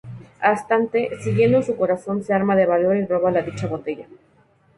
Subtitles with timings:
[0.41, 4.07] Asante, siguiendo su corazón, se arma de valor y roba la dicha botella.